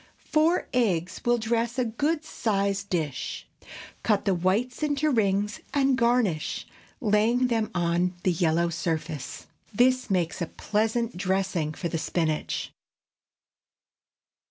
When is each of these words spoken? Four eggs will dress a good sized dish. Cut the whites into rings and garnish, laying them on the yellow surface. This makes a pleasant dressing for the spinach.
Four 0.31 0.67
eggs 0.73 1.21
will 1.23 1.37
dress 1.37 1.77
a 1.77 1.85
good 1.85 2.25
sized 2.25 2.89
dish. 2.89 3.47
Cut 4.01 4.25
the 4.25 4.33
whites 4.33 4.81
into 4.81 5.11
rings 5.11 5.59
and 5.75 5.95
garnish, 5.95 6.65
laying 6.99 7.49
them 7.49 7.69
on 7.75 8.15
the 8.23 8.31
yellow 8.31 8.69
surface. 8.69 9.45
This 9.71 10.09
makes 10.09 10.41
a 10.41 10.47
pleasant 10.47 11.17
dressing 11.17 11.75
for 11.75 11.87
the 11.87 11.99
spinach. 11.99 12.71